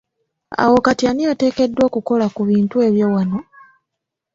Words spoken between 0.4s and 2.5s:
Awo kati ani ateekeddwa okukola ku